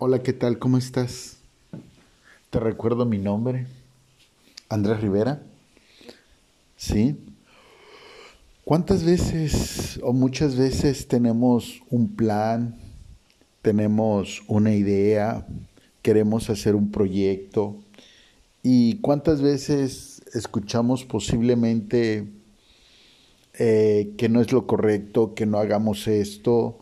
Hola, 0.00 0.22
¿qué 0.22 0.32
tal? 0.32 0.60
¿Cómo 0.60 0.78
estás? 0.78 1.38
Te 2.50 2.60
recuerdo 2.60 3.04
mi 3.04 3.18
nombre, 3.18 3.66
Andrés 4.68 5.00
Rivera. 5.00 5.42
¿Sí? 6.76 7.18
¿Cuántas 8.62 9.02
veces 9.02 9.98
o 10.04 10.12
muchas 10.12 10.54
veces 10.54 11.08
tenemos 11.08 11.82
un 11.90 12.14
plan, 12.14 12.76
tenemos 13.60 14.44
una 14.46 14.72
idea, 14.72 15.44
queremos 16.00 16.48
hacer 16.48 16.76
un 16.76 16.92
proyecto 16.92 17.74
y 18.62 18.98
cuántas 19.00 19.42
veces 19.42 20.22
escuchamos 20.32 21.04
posiblemente 21.04 22.28
eh, 23.54 24.14
que 24.16 24.28
no 24.28 24.40
es 24.40 24.52
lo 24.52 24.68
correcto, 24.68 25.34
que 25.34 25.44
no 25.44 25.58
hagamos 25.58 26.06
esto, 26.06 26.78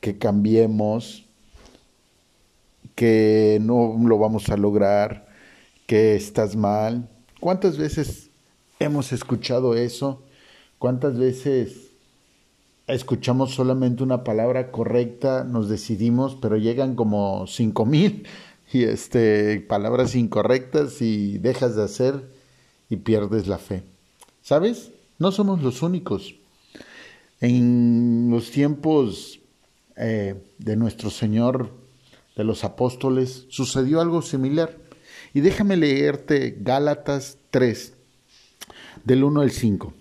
que 0.00 0.16
cambiemos? 0.16 1.23
Que 2.94 3.58
no 3.62 3.96
lo 4.04 4.18
vamos 4.18 4.48
a 4.48 4.56
lograr, 4.56 5.26
que 5.86 6.14
estás 6.14 6.56
mal. 6.56 7.08
¿Cuántas 7.40 7.76
veces 7.76 8.30
hemos 8.78 9.12
escuchado 9.12 9.74
eso? 9.74 10.22
¿Cuántas 10.78 11.18
veces 11.18 11.90
escuchamos 12.86 13.54
solamente 13.54 14.02
una 14.02 14.24
palabra 14.24 14.70
correcta, 14.70 15.44
nos 15.44 15.68
decidimos, 15.68 16.36
pero 16.40 16.56
llegan 16.56 16.94
como 16.94 17.46
cinco 17.46 17.86
mil 17.86 18.26
y 18.72 18.84
este, 18.84 19.60
palabras 19.60 20.14
incorrectas 20.14 21.00
y 21.00 21.38
dejas 21.38 21.76
de 21.76 21.84
hacer 21.84 22.30
y 22.88 22.96
pierdes 22.96 23.46
la 23.46 23.58
fe? 23.58 23.82
¿Sabes? 24.42 24.90
No 25.18 25.32
somos 25.32 25.62
los 25.62 25.82
únicos. 25.82 26.34
En 27.40 28.28
los 28.30 28.50
tiempos 28.50 29.40
eh, 29.96 30.34
de 30.58 30.76
nuestro 30.76 31.10
Señor 31.10 31.70
de 32.36 32.44
los 32.44 32.64
apóstoles 32.64 33.46
sucedió 33.48 34.00
algo 34.00 34.22
similar. 34.22 34.78
Y 35.32 35.40
déjame 35.40 35.76
leerte 35.76 36.56
Gálatas 36.60 37.38
3, 37.50 37.94
del 39.04 39.24
1 39.24 39.40
al 39.40 39.50
5. 39.50 39.92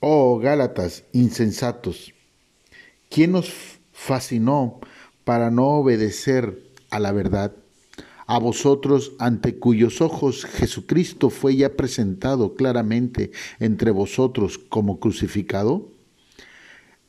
Oh 0.00 0.38
Gálatas, 0.38 1.04
insensatos, 1.12 2.14
¿quién 3.10 3.34
os 3.34 3.52
fascinó 3.92 4.80
para 5.24 5.50
no 5.50 5.66
obedecer 5.68 6.62
a 6.90 7.00
la 7.00 7.12
verdad? 7.12 7.52
A 8.26 8.38
vosotros 8.38 9.12
ante 9.18 9.58
cuyos 9.58 10.00
ojos 10.00 10.44
Jesucristo 10.44 11.30
fue 11.30 11.56
ya 11.56 11.76
presentado 11.76 12.54
claramente 12.54 13.32
entre 13.58 13.90
vosotros 13.90 14.58
como 14.58 15.00
crucificado? 15.00 15.88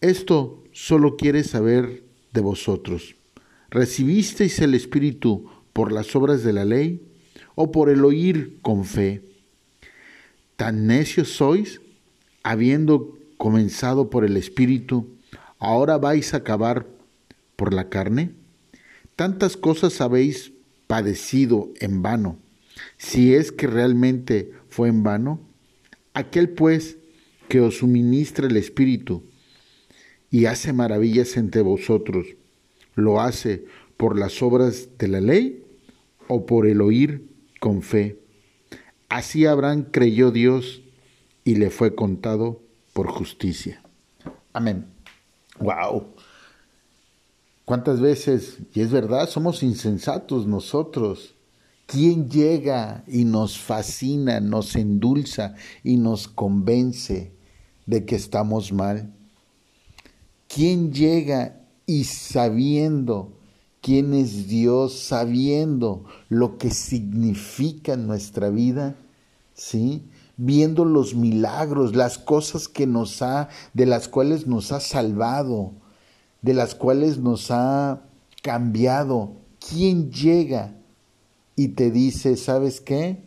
Esto 0.01 0.63
solo 0.71 1.17
quiere 1.17 1.43
saber 1.43 2.03
de 2.31 2.41
vosotros 2.41 3.18
¿Recibisteis 3.71 4.59
el 4.59 4.73
Espíritu 4.73 5.49
por 5.73 5.91
las 5.91 6.15
obras 6.15 6.43
de 6.43 6.53
la 6.53 6.65
ley 6.65 7.01
o 7.55 7.71
por 7.71 7.89
el 7.89 8.03
oír 8.03 8.57
con 8.61 8.83
fe? 8.83 9.21
¿Tan 10.55 10.87
necios 10.87 11.29
sois, 11.29 11.79
habiendo 12.41 13.17
comenzado 13.37 14.09
por 14.09 14.25
el 14.25 14.37
Espíritu, 14.37 15.07
ahora 15.59 15.97
vais 15.97 16.33
a 16.33 16.37
acabar 16.37 16.87
por 17.55 17.73
la 17.73 17.89
carne? 17.89 18.31
Tantas 19.15 19.55
cosas 19.55 20.01
habéis 20.01 20.51
padecido 20.87 21.71
en 21.79 22.01
vano, 22.01 22.39
si 22.97 23.35
es 23.35 23.51
que 23.51 23.67
realmente 23.67 24.51
fue 24.67 24.89
en 24.89 25.03
vano. 25.03 25.39
Aquel 26.13 26.49
pues 26.49 26.97
que 27.47 27.61
os 27.61 27.77
suministra 27.77 28.47
el 28.47 28.57
Espíritu 28.57 29.23
y 30.31 30.45
hace 30.45 30.73
maravillas 30.73 31.37
entre 31.37 31.61
vosotros, 31.61 32.25
lo 32.99 33.21
hace 33.21 33.65
por 33.97 34.17
las 34.17 34.41
obras 34.41 34.89
de 34.97 35.07
la 35.07 35.21
ley 35.21 35.63
o 36.27 36.45
por 36.45 36.67
el 36.67 36.81
oír 36.81 37.27
con 37.59 37.81
fe. 37.81 38.19
Así 39.09 39.45
Abraham 39.45 39.87
creyó 39.91 40.31
Dios 40.31 40.81
y 41.43 41.55
le 41.55 41.69
fue 41.69 41.95
contado 41.95 42.61
por 42.93 43.07
justicia. 43.07 43.81
Amén. 44.53 44.85
Wow. 45.59 46.13
¿Cuántas 47.65 47.99
veces, 47.99 48.59
y 48.73 48.81
es 48.81 48.91
verdad, 48.91 49.29
somos 49.29 49.63
insensatos 49.63 50.47
nosotros? 50.47 51.35
¿Quién 51.85 52.29
llega 52.29 53.03
y 53.07 53.25
nos 53.25 53.57
fascina, 53.59 54.39
nos 54.39 54.75
endulza 54.75 55.55
y 55.83 55.97
nos 55.97 56.27
convence 56.27 57.31
de 57.85 58.05
que 58.05 58.15
estamos 58.15 58.71
mal? 58.71 59.13
¿Quién 60.47 60.93
llega 60.93 61.58
y 61.89 62.03
sabiendo 62.03 63.31
quién 63.81 64.13
es 64.13 64.47
Dios, 64.47 64.93
sabiendo 64.93 66.05
lo 66.29 66.59
que 66.59 66.69
significa 66.69 67.97
nuestra 67.97 68.51
vida, 68.51 68.95
¿sí? 69.55 70.03
Viendo 70.37 70.85
los 70.85 71.15
milagros, 71.15 71.95
las 71.95 72.19
cosas 72.19 72.67
que 72.67 72.85
nos 72.85 73.23
ha, 73.23 73.49
de 73.73 73.87
las 73.87 74.07
cuales 74.07 74.45
nos 74.45 74.71
ha 74.71 74.81
salvado, 74.81 75.71
de 76.43 76.53
las 76.53 76.75
cuales 76.75 77.17
nos 77.17 77.49
ha 77.49 78.03
cambiado. 78.43 79.31
¿Quién 79.57 80.11
llega 80.11 80.75
y 81.55 81.69
te 81.69 81.89
dice, 81.89 82.37
¿sabes 82.37 82.81
qué? 82.81 83.23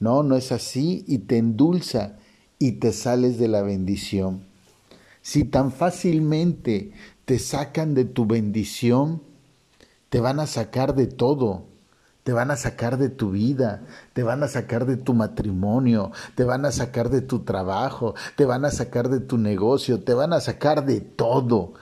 No, 0.00 0.22
no 0.22 0.36
es 0.36 0.52
así 0.52 1.04
y 1.06 1.18
te 1.18 1.36
endulza 1.36 2.16
y 2.58 2.72
te 2.72 2.94
sales 2.94 3.36
de 3.36 3.48
la 3.48 3.60
bendición. 3.60 4.46
Si 5.20 5.44
tan 5.44 5.72
fácilmente 5.72 6.92
te 7.26 7.40
sacan 7.40 7.94
de 7.94 8.04
tu 8.04 8.24
bendición, 8.24 9.20
te 10.08 10.20
van 10.20 10.40
a 10.40 10.46
sacar 10.46 10.94
de 10.94 11.06
todo. 11.06 11.66
Te 12.22 12.32
van 12.32 12.50
a 12.50 12.56
sacar 12.56 12.98
de 12.98 13.08
tu 13.08 13.30
vida, 13.30 13.84
te 14.12 14.24
van 14.24 14.42
a 14.42 14.48
sacar 14.48 14.84
de 14.84 14.96
tu 14.96 15.14
matrimonio, 15.14 16.10
te 16.34 16.42
van 16.42 16.64
a 16.64 16.72
sacar 16.72 17.08
de 17.08 17.20
tu 17.20 17.44
trabajo, 17.44 18.16
te 18.34 18.44
van 18.44 18.64
a 18.64 18.72
sacar 18.72 19.08
de 19.10 19.20
tu 19.20 19.38
negocio, 19.38 20.02
te 20.02 20.12
van 20.12 20.32
a 20.32 20.40
sacar 20.40 20.84
de 20.84 21.00
todo. 21.00 21.74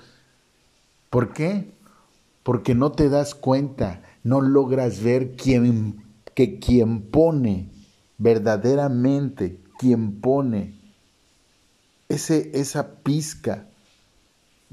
¿Por 1.09 1.33
qué? 1.33 1.73
Porque 2.43 2.75
no 2.75 2.93
te 2.93 3.09
das 3.09 3.35
cuenta, 3.35 4.03
no 4.23 4.43
logras 4.43 5.03
ver 5.03 5.35
quién, 5.35 6.05
que 6.35 6.59
quien 6.59 7.01
pone 7.01 7.71
verdaderamente, 8.19 9.59
quien 9.79 10.21
pone 10.21 10.79
ese, 12.11 12.51
esa 12.53 12.97
pizca 12.97 13.69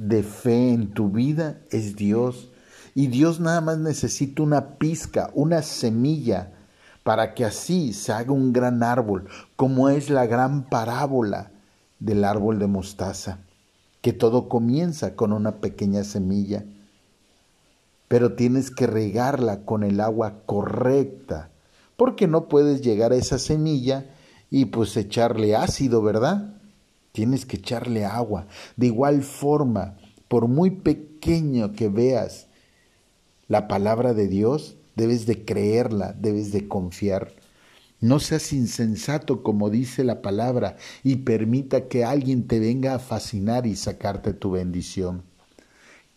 de 0.02 0.24
fe 0.24 0.72
en 0.72 0.94
tu 0.94 1.10
vida 1.10 1.62
es 1.70 1.96
Dios. 1.96 2.50
Y 2.96 3.08
Dios 3.08 3.40
nada 3.40 3.62
más 3.62 3.78
necesita 3.78 4.42
una 4.42 4.78
pizca, 4.78 5.30
una 5.36 5.62
semilla, 5.62 6.54
para 7.04 7.34
que 7.34 7.46
así 7.46 7.94
se 7.94 8.12
haga 8.12 8.32
un 8.32 8.52
gran 8.52 8.84
árbol, 8.84 9.28
como 9.56 9.90
es 9.90 10.10
la 10.10 10.26
gran 10.26 10.70
parábola 10.70 11.52
del 12.00 12.26
árbol 12.26 12.60
de 12.60 12.68
mostaza, 12.68 13.40
que 14.02 14.12
todo 14.12 14.50
comienza 14.50 15.16
con 15.16 15.34
una 15.34 15.58
pequeña 15.58 16.04
semilla, 16.04 16.66
pero 18.08 18.34
tienes 18.34 18.72
que 18.72 18.88
regarla 18.88 19.66
con 19.66 19.84
el 19.84 20.00
agua 20.00 20.42
correcta, 20.46 21.50
porque 21.96 22.28
no 22.28 22.50
puedes 22.50 22.82
llegar 22.82 23.14
a 23.14 23.18
esa 23.18 23.40
semilla 23.40 24.06
y 24.50 24.66
pues 24.66 24.98
echarle 24.98 25.56
ácido, 25.56 26.02
¿verdad? 26.02 26.61
Tienes 27.12 27.46
que 27.46 27.58
echarle 27.58 28.06
agua. 28.06 28.48
De 28.78 28.88
igual 28.88 29.24
forma, 29.24 29.98
por 30.28 30.48
muy 30.48 30.72
pequeño 30.72 31.74
que 31.74 31.90
veas 31.90 32.48
la 33.48 33.68
palabra 33.68 34.14
de 34.14 34.28
Dios, 34.28 34.78
debes 34.96 35.26
de 35.26 35.44
creerla, 35.44 36.14
debes 36.14 36.52
de 36.52 36.68
confiar. 36.68 37.34
No 38.00 38.20
seas 38.20 38.54
insensato 38.54 39.44
como 39.44 39.70
dice 39.70 40.04
la 40.04 40.22
palabra 40.22 40.78
y 41.04 41.18
permita 41.18 41.88
que 41.88 42.04
alguien 42.04 42.48
te 42.48 42.60
venga 42.60 42.96
a 42.96 43.00
fascinar 43.00 43.68
y 43.68 43.76
sacarte 43.76 44.34
tu 44.34 44.52
bendición. 44.52 45.24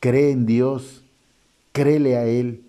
Cree 0.01 0.31
en 0.31 0.47
Dios, 0.47 1.05
créele 1.73 2.17
a 2.17 2.25
Él, 2.25 2.65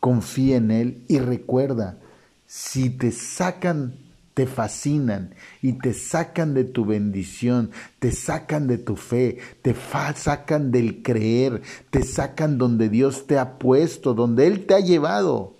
confía 0.00 0.56
en 0.56 0.70
Él 0.70 1.04
y 1.08 1.18
recuerda, 1.18 1.98
si 2.46 2.90
te 2.90 3.10
sacan 3.10 4.05
te 4.36 4.46
fascinan 4.46 5.34
y 5.62 5.78
te 5.78 5.94
sacan 5.94 6.52
de 6.52 6.64
tu 6.64 6.84
bendición, 6.84 7.70
te 7.98 8.12
sacan 8.12 8.66
de 8.66 8.76
tu 8.76 8.94
fe, 8.94 9.38
te 9.62 9.74
sacan 10.14 10.70
del 10.70 11.02
creer, 11.02 11.62
te 11.88 12.02
sacan 12.02 12.58
donde 12.58 12.90
Dios 12.90 13.26
te 13.26 13.38
ha 13.38 13.58
puesto, 13.58 14.12
donde 14.12 14.46
Él 14.46 14.66
te 14.66 14.74
ha 14.74 14.80
llevado. 14.80 15.56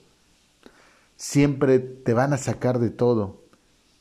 Siempre 1.16 1.78
te 1.78 2.12
van 2.12 2.34
a 2.34 2.36
sacar 2.36 2.78
de 2.78 2.90
todo 2.90 3.44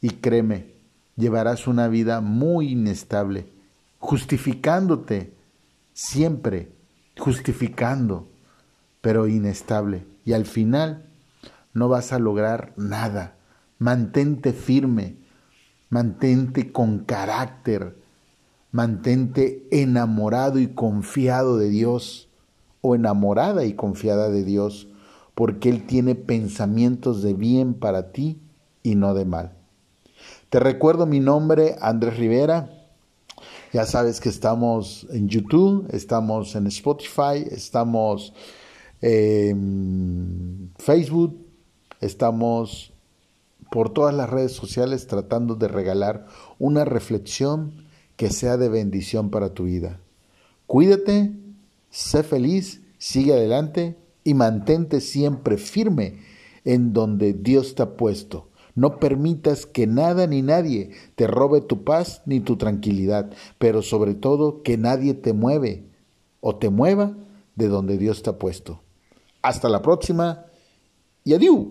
y 0.01 0.09
créeme, 0.09 0.73
llevarás 1.15 1.67
una 1.67 1.87
vida 1.87 2.19
muy 2.19 2.73
inestable, 2.73 3.47
justificándote, 3.99 5.31
siempre 5.93 6.67
justificando, 7.17 8.27
pero 8.99 9.29
inestable. 9.29 10.05
Y 10.25 10.33
al 10.33 10.45
final 10.45 11.05
no 11.73 11.87
vas 11.87 12.11
a 12.11 12.19
lograr 12.19 12.73
nada 12.75 13.35
Mantente 13.77 14.53
firme, 14.53 15.17
mantente 15.89 16.71
con 16.71 16.99
carácter, 16.99 17.97
mantente 18.71 19.67
enamorado 19.71 20.59
y 20.59 20.67
confiado 20.67 21.57
de 21.57 21.69
Dios 21.69 22.29
o 22.81 22.95
enamorada 22.95 23.65
y 23.65 23.73
confiada 23.73 24.29
de 24.29 24.43
Dios, 24.43 24.87
porque 25.33 25.69
Él 25.69 25.85
tiene 25.85 26.15
pensamientos 26.15 27.21
de 27.21 27.33
bien 27.33 27.73
para 27.73 28.11
ti 28.11 28.39
y 28.83 28.95
no 28.95 29.13
de 29.13 29.25
mal. 29.25 29.53
Te 30.49 30.59
recuerdo 30.59 31.05
mi 31.05 31.19
nombre, 31.19 31.75
Andrés 31.81 32.17
Rivera. 32.17 32.69
Ya 33.73 33.85
sabes 33.85 34.21
que 34.21 34.29
estamos 34.29 35.05
en 35.09 35.27
YouTube, 35.27 35.87
estamos 35.91 36.55
en 36.55 36.67
Spotify, 36.67 37.45
estamos 37.51 38.33
en 39.01 40.71
Facebook, 40.77 41.37
estamos 41.99 42.93
por 43.71 43.89
todas 43.89 44.13
las 44.13 44.29
redes 44.29 44.51
sociales 44.51 45.07
tratando 45.07 45.55
de 45.55 45.67
regalar 45.67 46.27
una 46.59 46.85
reflexión 46.85 47.85
que 48.15 48.29
sea 48.29 48.57
de 48.57 48.69
bendición 48.69 49.29
para 49.29 49.53
tu 49.53 49.65
vida. 49.65 49.99
Cuídate, 50.67 51.31
sé 51.89 52.23
feliz, 52.23 52.81
sigue 52.97 53.33
adelante 53.33 53.97
y 54.23 54.33
mantente 54.33 55.01
siempre 55.01 55.57
firme 55.57 56.19
en 56.63 56.93
donde 56.93 57.33
Dios 57.33 57.75
te 57.75 57.83
ha 57.83 57.95
puesto. 57.97 58.49
No 58.73 58.99
permitas 58.99 59.65
que 59.65 59.87
nada 59.87 60.27
ni 60.27 60.41
nadie 60.41 60.91
te 61.15 61.27
robe 61.27 61.61
tu 61.61 61.83
paz 61.83 62.21
ni 62.25 62.41
tu 62.41 62.57
tranquilidad, 62.57 63.31
pero 63.57 63.81
sobre 63.81 64.15
todo 64.15 64.63
que 64.63 64.77
nadie 64.77 65.13
te 65.13 65.31
mueve 65.31 65.85
o 66.41 66.57
te 66.57 66.69
mueva 66.69 67.15
de 67.55 67.67
donde 67.69 67.97
Dios 67.97 68.21
te 68.21 68.31
ha 68.31 68.37
puesto. 68.37 68.81
Hasta 69.41 69.69
la 69.69 69.81
próxima 69.81 70.45
y 71.23 71.33
adiós. 71.33 71.67